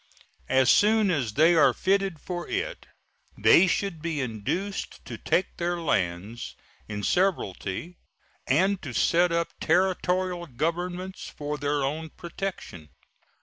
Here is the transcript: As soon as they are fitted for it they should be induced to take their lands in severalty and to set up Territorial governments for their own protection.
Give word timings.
As 0.49 0.71
soon 0.71 1.11
as 1.11 1.35
they 1.35 1.53
are 1.53 1.75
fitted 1.75 2.19
for 2.19 2.49
it 2.49 2.87
they 3.37 3.67
should 3.67 4.01
be 4.01 4.19
induced 4.19 5.05
to 5.05 5.15
take 5.15 5.57
their 5.57 5.79
lands 5.79 6.55
in 6.87 7.03
severalty 7.03 7.99
and 8.47 8.81
to 8.81 8.93
set 8.95 9.31
up 9.31 9.49
Territorial 9.59 10.47
governments 10.47 11.29
for 11.29 11.55
their 11.59 11.83
own 11.83 12.09
protection. 12.09 12.89